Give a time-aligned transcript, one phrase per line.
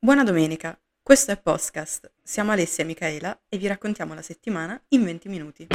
[0.00, 2.10] Buona domenica, questo è Postcast.
[2.22, 5.66] Siamo Alessia e Michaela e vi raccontiamo la settimana in 20 minuti.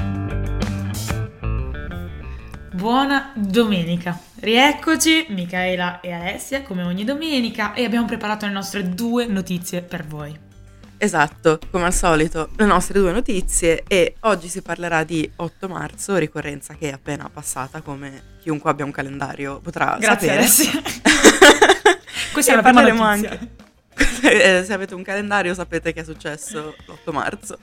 [2.71, 9.25] Buona domenica, rieccoci Michaela e Alessia come ogni domenica e abbiamo preparato le nostre due
[9.27, 10.51] notizie per voi.
[10.97, 16.15] Esatto, come al solito, le nostre due notizie e oggi si parlerà di 8 marzo,
[16.15, 20.37] ricorrenza che è appena passata come chiunque abbia un calendario potrà Grazie sapere.
[20.37, 20.81] Alessia.
[22.31, 23.29] Questa E è la prima parleremo notizia.
[23.31, 23.61] anche-
[23.95, 27.57] se avete un calendario sapete che è successo l'8 marzo.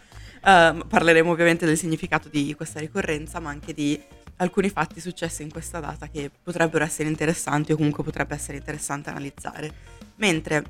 [0.44, 4.00] Ehm, parleremo ovviamente del significato di questa ricorrenza, ma anche di
[4.36, 9.10] alcuni fatti successi in questa data che potrebbero essere interessanti o comunque potrebbe essere interessante
[9.10, 9.72] analizzare.
[10.16, 10.64] Mentre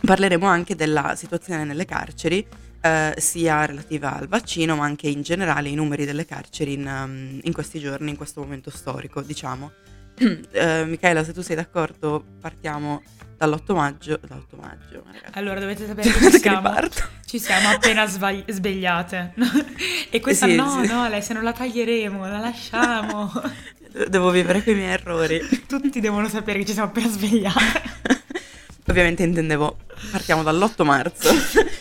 [0.00, 2.46] parleremo anche della situazione nelle carceri,
[2.80, 7.38] eh, sia relativa al vaccino, ma anche in generale i numeri delle carceri in, um,
[7.42, 9.70] in questi giorni, in questo momento storico, diciamo.
[10.50, 13.02] Eh, Michaela, se tu sei d'accordo, partiamo
[13.38, 14.20] dall'8 maggio.
[14.26, 15.38] Dall'8 maggio, ragazzi.
[15.38, 17.02] Allora dovete sapere che Aspetta ci che siamo, riparto.
[17.24, 19.34] ci siamo appena svagli- svegliate
[20.10, 20.88] e questa Sì, no, sì.
[20.90, 23.32] no Alessia non la taglieremo, la lasciamo.
[24.08, 25.40] Devo vivere con i miei errori.
[25.66, 27.82] Tutti devono sapere che ci siamo appena svegliate.
[28.88, 29.76] Ovviamente intendevo,
[30.10, 31.30] partiamo dall'8 marzo.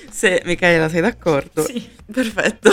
[0.10, 1.64] se Michaela sei d'accordo.
[1.66, 1.90] Sì.
[2.12, 2.70] Perfetto.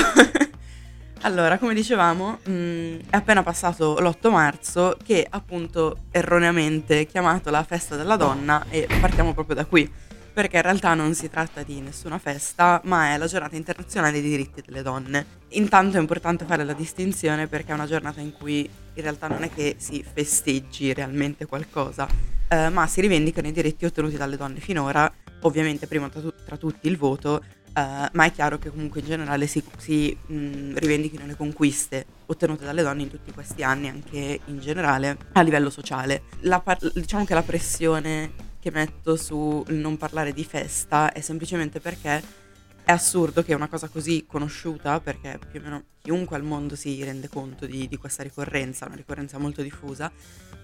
[1.24, 7.96] Allora, come dicevamo, mh, è appena passato l'8 marzo che appunto erroneamente chiamato la festa
[7.96, 9.90] della donna e partiamo proprio da qui,
[10.34, 14.28] perché in realtà non si tratta di nessuna festa, ma è la giornata internazionale dei
[14.28, 15.24] diritti delle donne.
[15.50, 19.44] Intanto è importante fare la distinzione perché è una giornata in cui in realtà non
[19.44, 22.06] è che si festeggi realmente qualcosa,
[22.48, 26.58] eh, ma si rivendicano i diritti ottenuti dalle donne finora, ovviamente prima tra, tu- tra
[26.58, 27.42] tutti il voto,
[27.76, 32.64] eh, ma è chiaro che comunque in generale si, si, mh, rivendichino le conquiste ottenute
[32.64, 36.22] dalle donne in tutti questi anni, anche in generale a livello sociale.
[36.62, 42.42] Par- diciamo che la pressione che metto sul non parlare di festa è semplicemente perché
[42.84, 47.02] è assurdo che una cosa così conosciuta, perché più o meno chiunque al mondo si
[47.02, 50.12] rende conto di, di questa ricorrenza, una ricorrenza molto diffusa,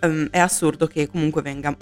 [0.00, 1.74] ehm, è assurdo che comunque venga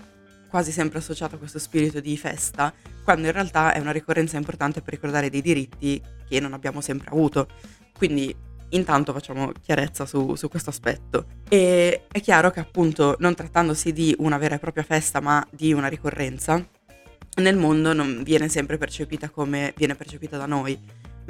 [0.49, 2.73] quasi sempre associata a questo spirito di festa,
[3.05, 7.11] quando in realtà è una ricorrenza importante per ricordare dei diritti che non abbiamo sempre
[7.11, 7.49] avuto.
[7.97, 8.35] Quindi
[8.71, 11.27] intanto facciamo chiarezza su, su questo aspetto.
[11.49, 15.73] E è chiaro che appunto non trattandosi di una vera e propria festa, ma di
[15.73, 16.65] una ricorrenza,
[17.37, 20.79] nel mondo non viene sempre percepita come viene percepita da noi.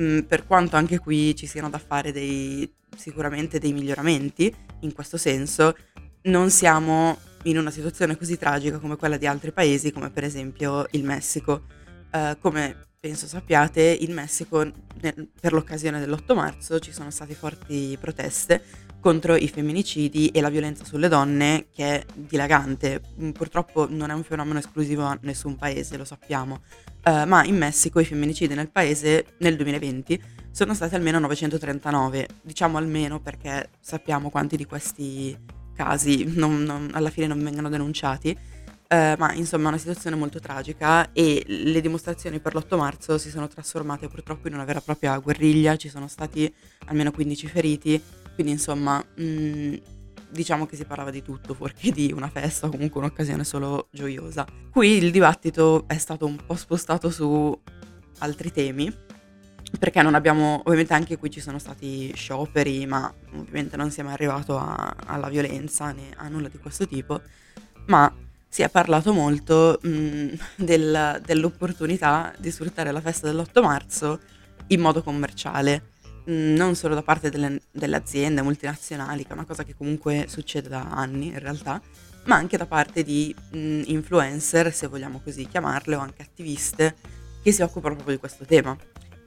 [0.01, 5.17] Mm, per quanto anche qui ci siano da fare dei, sicuramente dei miglioramenti in questo
[5.17, 5.77] senso,
[6.23, 10.87] non siamo in una situazione così tragica come quella di altri paesi, come per esempio
[10.93, 11.62] il Messico.
[12.10, 17.97] Eh, come penso sappiate, in Messico nel- per l'occasione dell'8 marzo ci sono state forti
[18.00, 18.62] proteste
[19.00, 23.00] contro i femminicidi e la violenza sulle donne che è dilagante.
[23.21, 26.62] Mm, Purtroppo non è un fenomeno esclusivo a nessun paese, lo sappiamo,
[27.04, 32.77] Eh, ma in Messico i femminicidi nel paese nel 2020 sono stati almeno 939, diciamo
[32.77, 35.37] almeno perché sappiamo quanti di questi
[35.78, 38.37] casi non- non- alla fine non vengono denunciati.
[38.91, 43.28] Eh, ma insomma è una situazione molto tragica e le dimostrazioni per l'8 marzo si
[43.28, 46.53] sono trasformate purtroppo in una vera e propria guerriglia, ci sono stati
[46.87, 48.00] almeno 15 feriti,
[48.34, 49.75] quindi insomma mh,
[50.31, 54.47] diciamo che si parlava di tutto fuorché di una festa o comunque un'occasione solo gioiosa.
[54.71, 57.60] Qui il dibattito è stato un po' spostato su
[58.21, 58.91] altri temi,
[59.79, 64.51] perché non abbiamo, ovviamente anche qui ci sono stati scioperi, ma ovviamente non siamo arrivati
[64.51, 67.21] alla violenza né a nulla di questo tipo,
[67.87, 68.12] ma
[68.49, 74.21] si è parlato molto mh, del- dell'opportunità di sfruttare la festa dell'8 marzo
[74.69, 75.91] in modo commerciale,
[76.25, 80.27] mh, non solo da parte delle, delle aziende multinazionali, che è una cosa che comunque
[80.28, 81.81] succede da anni in realtà,
[82.25, 86.97] ma anche da parte di mh, influencer, se vogliamo così chiamarle, o anche attiviste
[87.43, 88.77] che si occupano proprio di questo tema.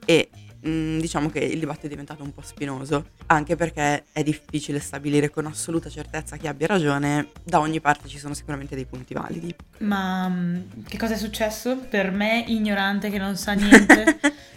[0.04, 0.28] E
[0.62, 5.30] mh, diciamo che il dibattito è diventato un po' spinoso, anche perché è difficile stabilire
[5.30, 9.54] con assoluta certezza chi abbia ragione, da ogni parte ci sono sicuramente dei punti validi.
[9.78, 10.56] Ma mm,
[10.88, 11.76] che cosa è successo?
[11.76, 14.18] Per me, ignorante che non sa niente.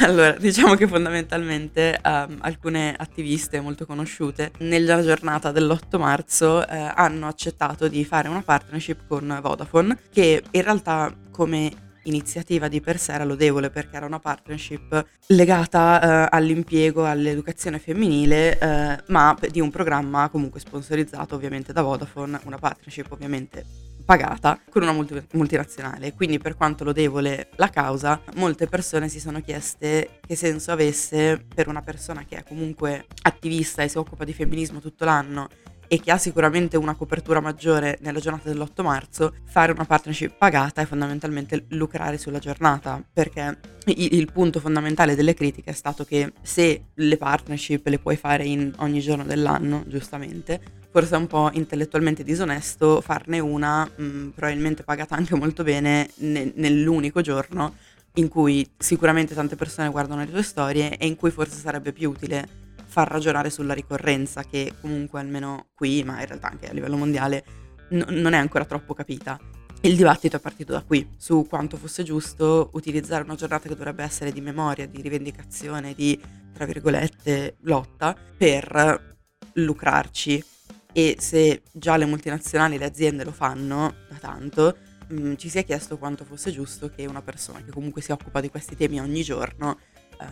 [0.00, 7.28] Allora, diciamo che fondamentalmente ehm, alcune attiviste molto conosciute nella giornata dell'8 marzo eh, hanno
[7.28, 13.12] accettato di fare una partnership con Vodafone, che in realtà come iniziativa di per sé
[13.12, 19.70] era lodevole perché era una partnership legata eh, all'impiego, all'educazione femminile, eh, ma di un
[19.70, 26.12] programma comunque sponsorizzato ovviamente da Vodafone, una partnership ovviamente pagata con una multi- multinazionale.
[26.12, 31.68] Quindi per quanto lodevole la causa, molte persone si sono chieste che senso avesse per
[31.68, 35.48] una persona che è comunque attivista e si occupa di femminismo tutto l'anno
[35.92, 40.80] e che ha sicuramente una copertura maggiore nella giornata dell'8 marzo, fare una partnership pagata
[40.80, 46.32] è fondamentalmente lucrare sulla giornata, perché il, il punto fondamentale delle critiche è stato che
[46.40, 51.50] se le partnership le puoi fare in ogni giorno dell'anno, giustamente, forse è un po'
[51.52, 57.74] intellettualmente disonesto farne una mh, mm, probabilmente pagata anche molto bene ne- nell'unico giorno
[58.14, 62.08] in cui sicuramente tante persone guardano le tue storie e in cui forse sarebbe più
[62.08, 62.61] utile
[62.92, 67.42] far ragionare sulla ricorrenza che comunque almeno qui, ma in realtà anche a livello mondiale,
[67.88, 69.40] n- non è ancora troppo capita.
[69.80, 74.02] Il dibattito è partito da qui, su quanto fosse giusto utilizzare una giornata che dovrebbe
[74.02, 76.20] essere di memoria, di rivendicazione, di,
[76.52, 79.16] tra virgolette, lotta, per
[79.54, 80.44] lucrarci.
[80.92, 84.76] E se già le multinazionali, le aziende lo fanno da tanto,
[85.08, 88.12] mh, mm, ci si è chiesto quanto fosse giusto che una persona che comunque si
[88.12, 89.78] occupa di questi temi ogni giorno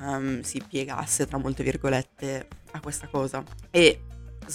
[0.00, 3.42] um, si piegasse, tra molte virgolette, a questa cosa.
[3.70, 4.00] E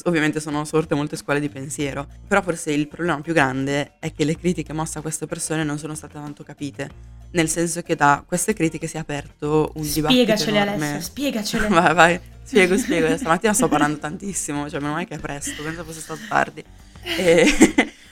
[0.03, 4.25] ovviamente sono sorte molte scuole di pensiero, però forse il problema più grande è che
[4.25, 7.13] le critiche mosse a queste persone non sono state tanto capite.
[7.31, 10.85] Nel senso che da queste critiche si è aperto un dibattito Spiegacele enorme.
[10.85, 11.67] Alessia, spiegacele.
[11.69, 13.17] vai, vai, spiego, spiego.
[13.17, 16.63] Stamattina sto parlando tantissimo, cioè meno male che è presto, penso fosse stato tardi.
[17.01, 17.45] E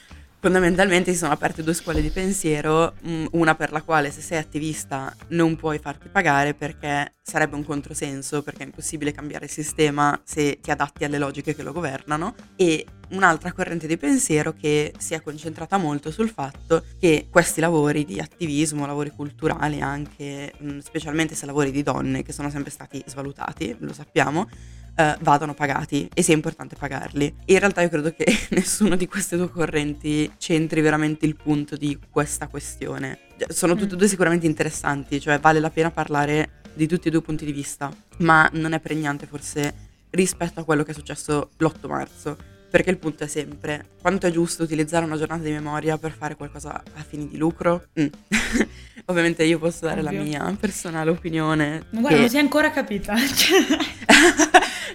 [0.43, 4.37] fondamentalmente si sono aperte due scuole di pensiero, mm, una per la quale se sei
[4.39, 10.19] attivista non puoi farti pagare perché sarebbe un controsenso, perché è impossibile cambiare il sistema
[10.25, 15.13] se ti adatti alle logiche che lo governano, e un'altra corrente di pensiero che si
[15.13, 21.35] è concentrata molto sul fatto che questi lavori di attivismo, lavori culturali anche, mm, specialmente
[21.35, 24.49] se lavori di donne, che sono sempre stati svalutati, lo sappiamo,
[24.95, 27.33] uh, vadano pagati e sia importante pagarli.
[27.45, 31.97] In realtà io credo che nessuno di queste due correnti centri veramente il punto di
[32.09, 33.19] questa questione.
[33.47, 33.99] Sono tutte e mm.
[33.99, 37.51] due sicuramente interessanti, cioè vale la pena parlare di tutti e due i punti di
[37.51, 42.37] vista, ma non è pregnante forse rispetto a quello che è successo l'8 marzo.
[42.73, 46.35] Perché il punto è sempre quanto è giusto utilizzare una giornata di memoria per fare
[46.35, 47.85] qualcosa a fini di lucro?
[47.99, 48.07] Mm.
[49.05, 50.17] Ovviamente io posso dare Ovvio.
[50.17, 51.85] la mia personale opinione.
[51.91, 52.21] Ma guarda, che...
[52.21, 53.13] non si è ancora capita.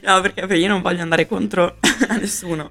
[0.02, 1.78] no, perché, perché io non voglio andare contro
[2.08, 2.68] a nessuno,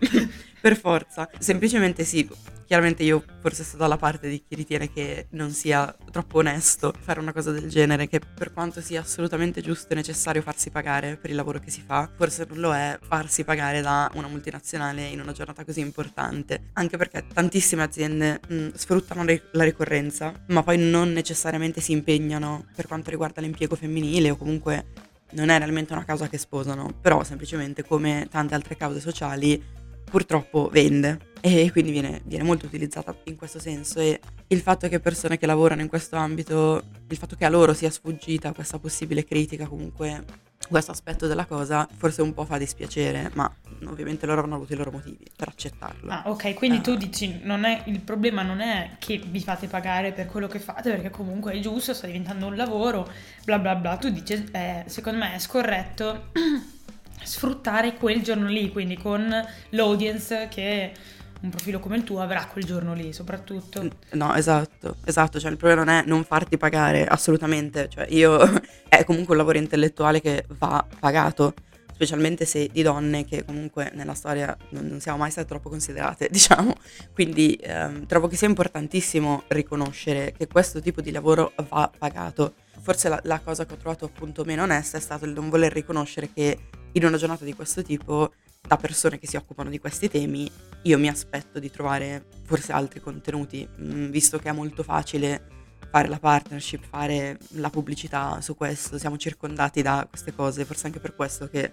[0.59, 1.29] per forza.
[1.39, 2.27] Semplicemente sì,
[2.67, 7.21] chiaramente io forse sto dalla parte di chi ritiene che non sia troppo onesto fare
[7.21, 11.29] una cosa del genere, che per quanto sia assolutamente giusto e necessario farsi pagare per
[11.29, 15.21] il lavoro che si fa, forse non lo è farsi pagare da una multinazionale in
[15.21, 16.69] una giornata così importante.
[16.73, 22.85] Anche perché tantissime aziende mh, sfruttano la ricorrenza, ma poi non necessariamente si impegnano per
[22.85, 27.83] quanto riguarda l'impiego femminile o comunque non è realmente una causa che sposano, però semplicemente
[27.83, 29.61] come tante altre cause sociali
[30.09, 31.19] purtroppo vende.
[31.41, 33.99] E quindi viene, viene, molto utilizzata in questo senso.
[33.99, 37.73] E il fatto che persone che lavorano in questo ambito, il fatto che a loro
[37.73, 40.23] sia sfuggita questa possibile critica, comunque
[40.67, 43.51] questo aspetto della cosa, forse un po' fa dispiacere, ma
[43.85, 46.11] ovviamente loro hanno avuto i loro motivi per accettarlo.
[46.11, 49.67] Ah, ok, quindi uh, tu dici non è, il problema non è che vi fate
[49.67, 53.09] pagare per quello che fate, perché comunque è giusto, sta diventando un lavoro,
[53.43, 53.97] bla bla bla.
[53.97, 56.31] Tu dici, eh, secondo me è scorretto
[57.23, 59.33] sfruttare quel giorno lì, quindi con
[59.69, 60.93] l'audience che
[61.41, 63.87] un profilo come il tuo avrà quel giorno lì, soprattutto.
[64.11, 68.39] No, esatto, esatto, cioè il problema non è non farti pagare, assolutamente, cioè io
[68.87, 71.53] è comunque un lavoro intellettuale che va pagato,
[71.93, 76.27] specialmente se di donne che comunque nella storia non, non siamo mai state troppo considerate,
[76.31, 76.75] diciamo.
[77.13, 82.53] Quindi ehm, trovo che sia importantissimo riconoscere che questo tipo di lavoro va pagato.
[82.79, 85.73] Forse la, la cosa che ho trovato appunto meno onesta è stato il non voler
[85.73, 86.57] riconoscere che
[86.91, 88.31] in una giornata di questo tipo,
[88.67, 90.49] da persone che si occupano di questi temi,
[90.83, 95.55] io mi aspetto di trovare forse altri contenuti, mm, visto che è molto facile
[95.89, 100.99] fare la partnership, fare la pubblicità su questo, siamo circondati da queste cose, forse anche
[100.99, 101.71] per questo che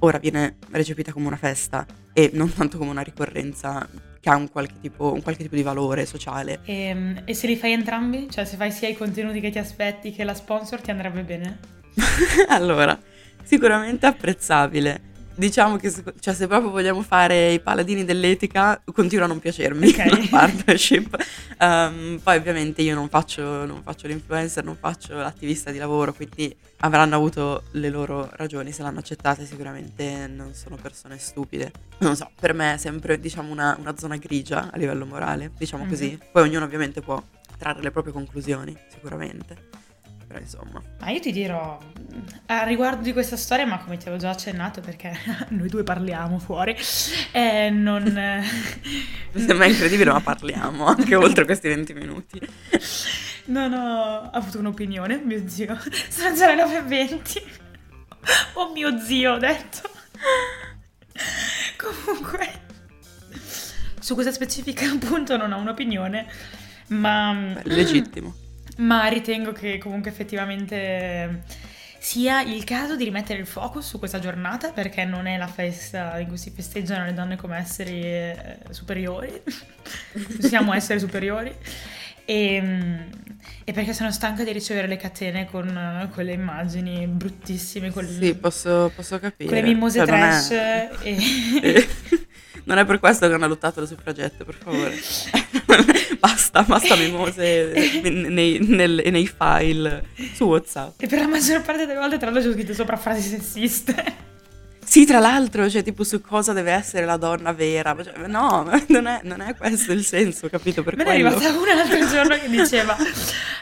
[0.00, 3.88] ora viene recepita come una festa e non tanto come una ricorrenza
[4.20, 6.60] che ha un qualche tipo, un qualche tipo di valore sociale.
[6.64, 8.28] E, ehm, e se li fai entrambi?
[8.30, 11.58] Cioè se fai sia i contenuti che ti aspetti che la sponsor ti andrebbe bene?
[12.48, 12.98] allora,
[13.42, 15.12] sicuramente apprezzabile.
[15.36, 20.08] Diciamo che cioè, se proprio vogliamo fare i paladini dell'etica, continua a non piacermi okay.
[20.10, 21.16] la partnership.
[21.58, 26.54] Um, poi ovviamente io non faccio, non faccio l'influencer, non faccio l'attivista di lavoro, quindi
[26.78, 31.72] avranno avuto le loro ragioni, se l'hanno accettata sicuramente non sono persone stupide.
[31.98, 35.82] Non so, per me è sempre diciamo una, una zona grigia a livello morale, diciamo
[35.82, 35.92] mm-hmm.
[35.92, 36.18] così.
[36.30, 37.20] Poi ognuno ovviamente può
[37.58, 39.83] trarre le proprie conclusioni, sicuramente
[40.38, 40.82] insomma.
[41.00, 41.78] Ma io ti dirò,
[42.46, 45.16] a riguardo di questa storia, ma come ti avevo già accennato perché
[45.50, 46.76] noi due parliamo fuori,
[47.32, 48.02] eh, non...
[49.32, 52.40] Mi sembra incredibile, ma parliamo anche oltre questi 20 minuti.
[53.46, 55.78] Non ho avuto un'opinione, mio zio.
[56.08, 57.42] Sono già le 9.20.
[58.54, 59.90] Oh mio zio, ho detto.
[61.76, 62.62] Comunque...
[64.00, 66.26] su questa specifica appunto non ho un'opinione,
[66.88, 67.52] ma...
[67.54, 68.34] Beh, legittimo.
[68.76, 71.42] Ma ritengo che comunque effettivamente
[72.04, 76.18] sia il caso di rimettere il focus su questa giornata perché non è la festa
[76.18, 79.40] in cui si festeggiano le donne come esseri eh, superiori,
[80.38, 81.56] possiamo essere superiori.
[82.26, 83.06] E,
[83.64, 87.90] e, perché sono stanca di ricevere le catene con uh, quelle immagini bruttissime.
[87.90, 89.48] Quel, sì, posso, posso capire.
[89.48, 90.50] Quelle mimose cioè, trash.
[90.50, 90.90] È...
[91.02, 91.88] E...
[92.64, 94.94] non è per questo che hanno adottato le suffragette, per favore.
[96.62, 101.00] basta, basta mimose nei, nel, nei, file su WhatsApp.
[101.02, 104.32] E per la maggior parte delle volte, tra l'altro, c'è scritto sopra frasi sessiste.
[104.84, 107.96] Sì, tra l'altro, cioè, tipo su cosa deve essere la donna vera.
[108.00, 110.82] Cioè, no, non è, non è, questo il senso, capito?
[110.82, 112.96] Per Me è arrivata una l'altro giorno che diceva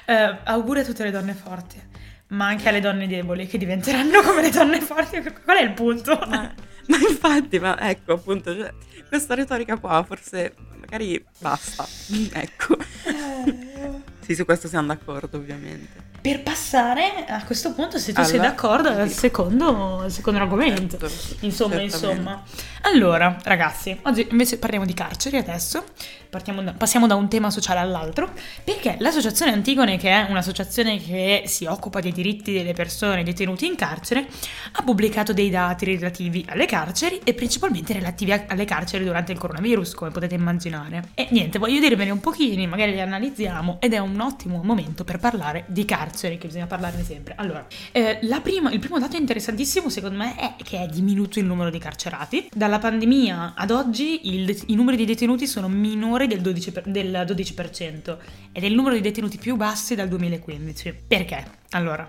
[0.04, 1.80] eh, auguri a tutte le donne forti,
[2.28, 5.22] ma anche alle donne deboli che diventeranno come le donne forti.
[5.44, 6.18] Qual è il punto?
[6.28, 6.52] Ma,
[6.88, 8.72] ma infatti, ma ecco, appunto, cioè,
[9.08, 10.54] questa retorica qua forse
[10.92, 11.86] magari basta.
[12.38, 12.76] ecco.
[12.76, 14.02] Eh.
[14.20, 18.28] sì, su questo siamo d'accordo, ovviamente per passare a questo punto, se tu Alla...
[18.28, 20.96] sei d'accordo, al secondo, secondo argomento.
[20.96, 22.42] Certo, insomma, insomma.
[22.82, 25.84] Allora, ragazzi, oggi invece parliamo di carceri adesso
[26.30, 28.30] da, passiamo da un tema sociale all'altro,
[28.64, 33.76] perché l'Associazione Antigone, che è un'associazione che si occupa dei diritti delle persone detenute in
[33.76, 34.26] carcere,
[34.72, 39.38] ha pubblicato dei dati relativi alle carceri e principalmente relativi a, alle carceri durante il
[39.38, 41.10] coronavirus, come potete immaginare.
[41.14, 45.18] E niente, voglio dirvene un pochino, magari li analizziamo ed è un ottimo momento per
[45.18, 47.34] parlare di carceri, che bisogna parlarne sempre.
[47.36, 51.70] Allora, eh, prima, il primo dato interessantissimo secondo me è che è diminuito il numero
[51.70, 52.48] di carcerati.
[52.52, 58.16] Dalla pandemia ad oggi il, i numeri di detenuti sono minori del 12%, del 12%
[58.52, 60.94] ed è il numero di detenuti più bassi dal 2015.
[61.08, 61.60] Perché?
[61.74, 62.06] Allora,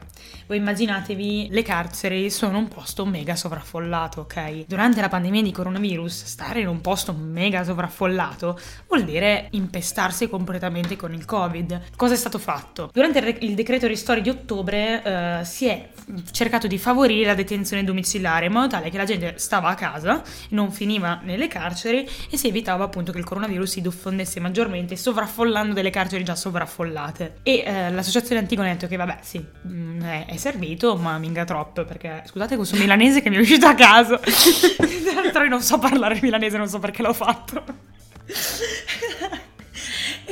[0.48, 4.66] voi immaginatevi le carceri sono un posto mega sovraffollato, ok?
[4.68, 10.98] Durante la pandemia di coronavirus, stare in un posto mega sovraffollato vuol dire impestarsi completamente
[10.98, 11.96] con il Covid.
[11.96, 12.90] Cosa è stato fatto?
[12.92, 15.90] Durante il decreto ristori di ottobre eh, si è
[16.32, 20.22] cercato di favorire la detenzione domiciliare in modo tale che la gente stava a casa,
[20.50, 25.74] non finiva nelle carceri e si evitava appunto che il coronavirus si diffondesse maggiormente sovraffollando
[25.74, 27.38] delle carceri già sovraffollate.
[27.44, 31.46] E eh, l'associazione Antigone ha detto che vabbè sì, Mm, è, è, servito, ma minga
[31.46, 34.20] troppo, perché scusate questo milanese che mi è uscito a caso.
[34.20, 37.64] Tra l'altro non so parlare milanese, non so perché l'ho fatto.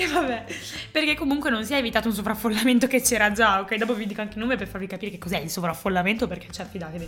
[0.02, 0.46] E vabbè,
[0.90, 3.76] perché comunque non si è evitato un sovraffollamento che c'era già, ok?
[3.76, 6.66] Dopo vi dico anche il nome per farvi capire che cos'è il sovraffollamento, perché cioè,
[6.66, 7.08] fidatevi.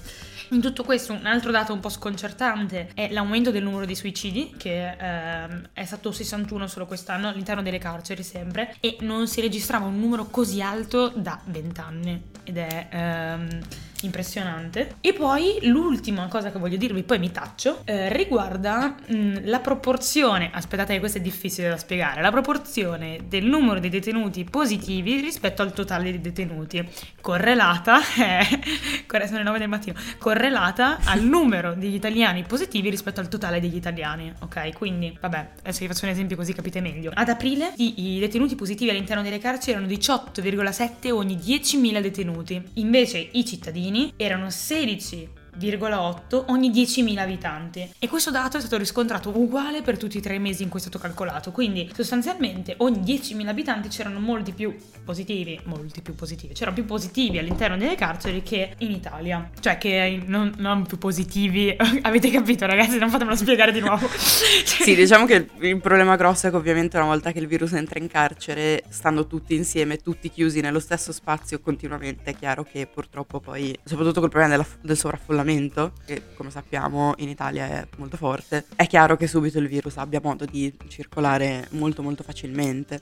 [0.49, 4.53] In tutto questo, un altro dato un po' sconcertante è l'aumento del numero di suicidi,
[4.55, 9.87] che ehm, è stato 61 solo quest'anno all'interno delle carceri sempre, e non si registrava
[9.87, 12.21] un numero così alto da 20 anni.
[12.43, 12.87] Ed è...
[12.91, 13.59] Ehm,
[14.05, 14.95] impressionante.
[15.01, 19.59] E poi l'ultima cosa che voglio dirvi, poi mi taccio, eh, riguarda mh, mm, la
[19.59, 25.19] proporzione, aspettate che questo è difficile da spiegare, la proporzione del numero di detenuti positivi
[25.19, 26.87] rispetto al totale di detenuti,
[27.21, 33.27] correlata, eh, sono le 9 del mattino, correlata al numero degli italiani positivi rispetto al
[33.27, 34.73] totale degli italiani, ok?
[34.73, 37.11] Quindi, vabbè, adesso vi faccio un esempio così capite meglio.
[37.13, 43.45] Ad aprile i detenuti positivi all'interno delle carceri erano 18,7 ogni 10.000 detenuti, invece i
[43.45, 45.29] cittadini cittadini erano 16
[45.59, 47.91] 1,8 ogni 10.000 abitanti.
[47.99, 50.81] E questo dato è stato riscontrato uguale per tutti i tre mesi in cui è
[50.81, 51.51] stato calcolato.
[51.51, 57.37] Quindi sostanzialmente ogni 10.000 abitanti c'erano molti più positivi molti più positivi c'erano più positivi
[57.37, 59.49] all'interno delle carceri che in Italia.
[59.59, 61.75] Cioè che non, non più positivi.
[62.01, 62.97] Avete capito ragazzi?
[62.97, 64.09] Non fatemelo spiegare di nuovo.
[64.63, 67.99] Sì diciamo che il problema grosso è che ovviamente una volta che il virus entra
[67.99, 73.39] in carcere stando tutti insieme tutti chiusi nello stesso spazio continuamente è chiaro che purtroppo
[73.39, 78.17] poi soprattutto col problema della, del sovraffollamento isolamento, che come sappiamo in Italia è molto
[78.17, 82.99] forte, è chiaro che subito il virus abbia modo di circolare molto molto facilmente.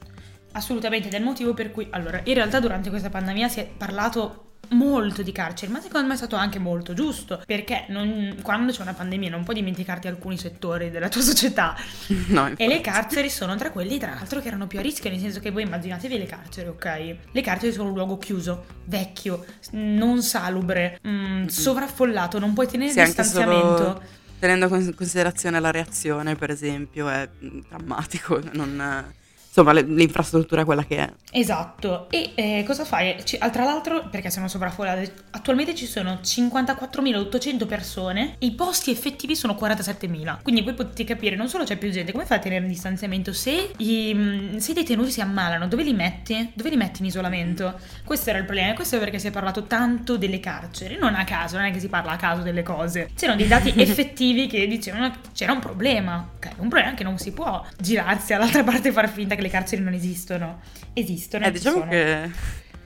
[0.53, 3.65] Assolutamente, ed è il motivo per cui, allora, in realtà durante questa pandemia si è
[3.65, 8.71] parlato molto di carceri, ma secondo me è stato anche molto giusto, perché non, quando
[8.71, 11.75] c'è una pandemia non puoi dimenticarti alcuni settori della tua società.
[12.31, 15.19] No, e le carceri sono tra quelli, tra l'altro, che erano più a rischio, nel
[15.19, 17.15] senso che voi immaginatevi le carceri, ok?
[17.31, 22.91] Le carceri sono un luogo chiuso, vecchio, non salubre, mh, mm, sovraffollato, non puoi tenere
[22.91, 24.01] sì, distanziamento.
[24.39, 28.39] Tenendo in considerazione la reazione, per esempio, è drammatico.
[28.53, 29.13] Non,
[29.51, 31.13] insomma le, l'infrastruttura è quella che è.
[31.31, 33.15] Esatto, e eh, cosa fai?
[33.23, 39.35] C- tra l'altro, perché sono sovraffollate, attualmente ci sono 54.800 persone e i posti effettivi
[39.35, 42.63] sono 47.000, quindi voi potete capire, non solo c'è più gente, come fai a tenere
[42.63, 43.33] il distanziamento?
[43.33, 46.51] Se i, mm, se i detenuti si ammalano, dove li metti?
[46.53, 47.77] Dove li metti in isolamento?
[48.05, 51.25] Questo era il problema, questo è perché si è parlato tanto delle carceri, non a
[51.25, 54.65] caso, non è che si parla a caso delle cose, c'erano dei dati effettivi che
[54.65, 56.51] dicevano che c'era un problema, ok?
[56.57, 59.81] Un problema che non si può girarsi all'altra parte e far finta che le carceri
[59.81, 60.61] non esistono.
[60.93, 61.45] Esistono.
[61.45, 61.89] Eh, diciamo sono.
[61.89, 62.31] che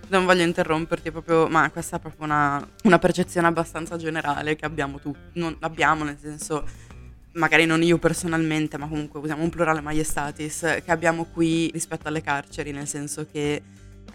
[0.08, 5.00] non voglio interromperti proprio, ma questa è proprio una, una percezione abbastanza generale che abbiamo
[5.00, 6.66] tutti, non abbiamo nel senso
[7.36, 12.22] magari non io personalmente, ma comunque usiamo un plurale maiestatis, che abbiamo qui rispetto alle
[12.22, 13.62] carceri, nel senso che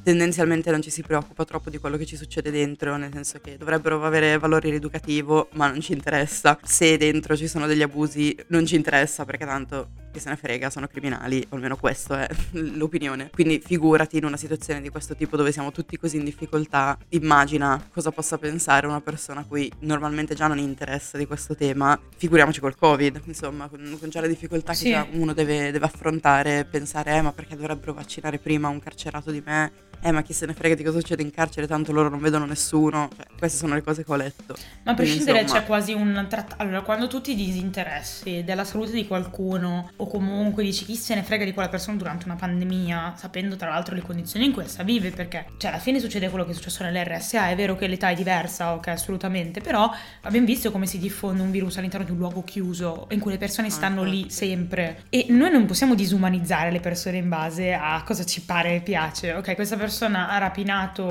[0.02, 3.56] tendenzialmente non ci si preoccupa troppo di quello che ci succede dentro, nel senso che
[3.58, 6.58] dovrebbero avere valore rieducativo, ma non ci interessa.
[6.62, 10.70] Se dentro ci sono degli abusi, non ci interessa perché tanto chi se ne frega,
[10.70, 13.30] sono criminali, o almeno questa è l'opinione.
[13.30, 17.82] Quindi figurati in una situazione di questo tipo dove siamo tutti così in difficoltà, immagina
[17.92, 22.60] cosa possa pensare una persona a cui normalmente già non interessa di questo tema, figuriamoci
[22.60, 24.84] col Covid, insomma, con, con già le difficoltà Sì.
[24.84, 29.30] che già uno deve, deve affrontare, pensare, eh ma perché dovrebbero vaccinare prima un carcerato
[29.30, 29.72] di me?
[30.02, 32.46] Eh ma chi se ne frega di cosa succede in carcere, tanto loro non vedono
[32.46, 33.10] nessuno.
[33.14, 34.54] Cioè, queste sono le cose che ho letto.
[34.84, 36.62] Ma a prescindere insomma- c'è quasi un trattato.
[36.62, 41.22] Allora, quando tu ti disinteressi della salute di qualcuno o comunque dici chi se ne
[41.22, 44.82] frega di quella persona durante una pandemia, sapendo tra l'altro le condizioni in cui essa
[44.82, 48.08] vive, perché cioè alla fine succede quello che è successo nell'RSA, è vero che l'età
[48.10, 49.90] è diversa, ok, assolutamente, però
[50.22, 53.38] abbiamo visto come si diffonde un virus all'interno di un luogo chiuso in cui le
[53.38, 58.02] persone Ah, stanno lì sempre e noi non possiamo disumanizzare le persone in base a
[58.04, 59.32] cosa ci pare e piace.
[59.34, 61.04] Ok, questa persona ha rapinato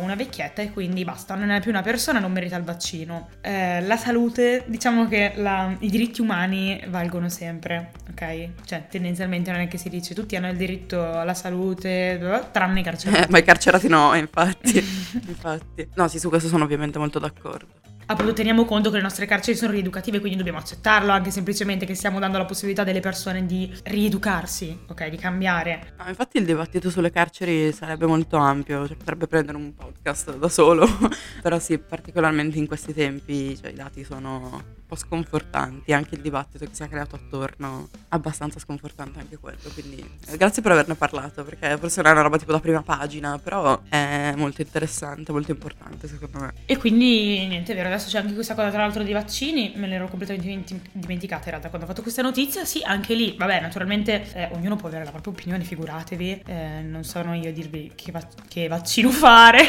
[0.00, 3.28] una vecchietta e quindi basta, non è più una persona, non merita il vaccino.
[3.40, 8.29] Eh, la salute, diciamo che la- i diritti umani valgono sempre, ok?
[8.64, 12.82] Cioè, tendenzialmente non è che si dice tutti hanno il diritto alla salute, tranne i
[12.82, 13.22] carcerati.
[13.22, 14.78] Eh, ma i carcerati no, infatti.
[15.26, 15.88] infatti.
[15.94, 17.78] No, sì, su questo sono ovviamente molto d'accordo.
[18.10, 21.94] Appunto teniamo conto che le nostre carceri sono rieducative, quindi dobbiamo accettarlo, anche semplicemente che
[21.94, 25.06] stiamo dando la possibilità delle persone di rieducarsi, ok?
[25.06, 25.92] Di cambiare.
[25.96, 30.48] No, infatti il dibattito sulle carceri sarebbe molto ampio, cioè potrebbe prendere un podcast da
[30.48, 30.88] solo,
[31.40, 36.64] però sì, particolarmente in questi tempi cioè, i dati sono po' sconfortanti, anche il dibattito
[36.64, 41.44] che si è creato attorno abbastanza sconfortante anche quello, quindi eh, grazie per averne parlato,
[41.44, 45.52] perché forse non è una roba tipo da prima pagina, però è molto interessante, molto
[45.52, 46.52] importante secondo me.
[46.66, 49.86] E quindi niente, è vero, adesso c'è anche questa cosa tra l'altro dei vaccini, me
[49.86, 53.60] l'ero completamente dimenti- dimenticata in realtà quando ho fatto questa notizia, sì, anche lì, vabbè,
[53.60, 57.92] naturalmente eh, ognuno può avere la propria opinione, figuratevi, eh, non sono io a dirvi
[57.94, 59.64] che, va- che vaccino fare.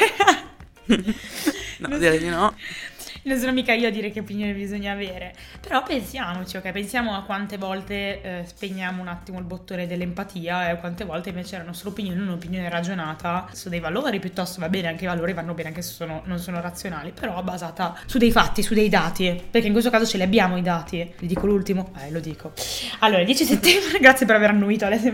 [1.81, 2.53] No, direi di no.
[3.23, 6.71] Non sono mica io a dire che opinione bisogna avere, però pensiamoci, ok?
[6.71, 11.57] Pensiamo a quante volte eh, spegniamo un attimo il bottone dell'empatia e quante volte invece
[11.57, 15.33] la nostra opinione è un'opinione ragionata su dei valori, piuttosto va bene, anche i valori
[15.33, 18.89] vanno bene anche se sono- non sono razionali, però basata su dei fatti, su dei
[18.89, 21.13] dati, perché in questo caso ce li abbiamo i dati.
[21.19, 21.93] Vi dico l'ultimo?
[22.03, 22.53] Eh, lo dico.
[22.99, 25.13] Allora, il 10 settembre, grazie per aver annuito Alessia.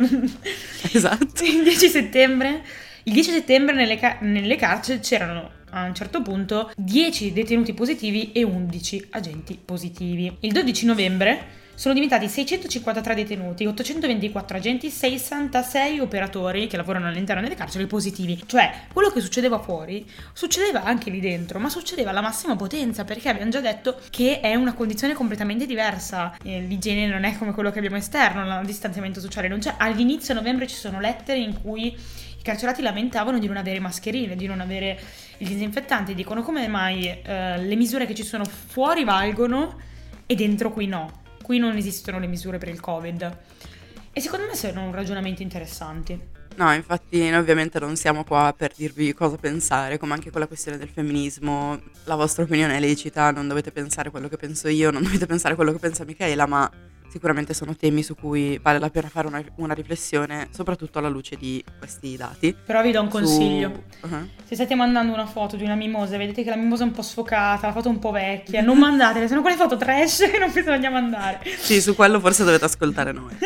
[0.94, 1.44] Esatto.
[1.44, 2.62] Il 10 settembre,
[3.04, 8.32] il 10 settembre nelle, ca- nelle carceri c'erano a un certo punto 10 detenuti positivi
[8.32, 10.36] e 11 agenti positivi.
[10.42, 17.54] Il 12 novembre sono diventati 653 detenuti, 824 agenti, 66 operatori che lavorano all'interno delle
[17.54, 18.42] carceri positivi.
[18.48, 23.30] Cioè, quello che succedeva fuori succedeva anche lì dentro, ma succedeva alla massima potenza perché
[23.30, 26.36] abbiamo già detto che è una condizione completamente diversa.
[26.42, 29.76] Eh, L'igiene non è come quello che abbiamo esterno, il distanziamento sociale non c'è.
[29.78, 34.48] All'inizio novembre ci sono lettere in cui i carcerati lamentavano di non avere mascherine, di
[34.48, 35.00] non avere
[35.38, 39.78] il disinfettante, dicono come mai eh, le misure che ci sono fuori valgono
[40.26, 41.26] e dentro qui no.
[41.48, 43.38] Qui non esistono le misure per il Covid.
[44.12, 46.20] E secondo me sono ragionamenti interessanti.
[46.58, 50.48] No, infatti noi ovviamente non siamo qua per dirvi cosa pensare, come anche con la
[50.48, 51.80] questione del femminismo.
[52.04, 55.56] La vostra opinione è lecita, non dovete pensare quello che penso io, non dovete pensare
[55.56, 56.70] quello che pensa Michaela, ma
[57.18, 61.36] sicuramente sono temi su cui vale la pena fare una, una riflessione, soprattutto alla luce
[61.36, 62.56] di questi dati.
[62.66, 63.84] Però vi do un Su- consiglio.
[64.04, 64.30] Uh-huh.
[64.46, 66.94] Se state mandando una foto di una mimosa e vedete che la mimosa è un
[66.94, 70.38] po' sfocata, la foto è un po' vecchia, non mandatele, sono quelle foto trash che
[70.38, 71.40] non bisogna mandare.
[71.58, 73.36] Sì, su quello forse dovete ascoltare noi.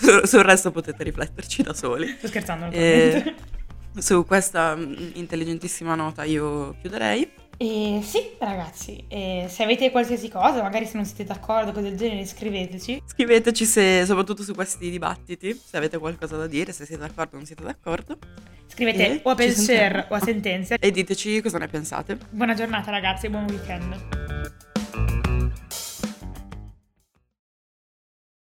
[0.00, 2.14] Su- sul resto potete rifletterci da soli.
[2.18, 3.56] Sto scherzando, Eh, naturalmente.
[3.98, 7.30] Su questa mm, intelligentissima nota io chiuderei.
[7.60, 11.98] E sì, ragazzi, e se avete qualsiasi cosa, magari se non siete d'accordo, cose del
[11.98, 13.02] genere, scriveteci.
[13.04, 17.38] Scriveteci se, soprattutto su questi dibattiti, se avete qualcosa da dire, se siete d'accordo o
[17.38, 18.16] non siete d'accordo.
[18.68, 20.76] Scrivete E o a pensier o a sentenze.
[20.78, 22.16] E diteci cosa ne pensate.
[22.30, 24.17] Buona giornata ragazzi e buon weekend.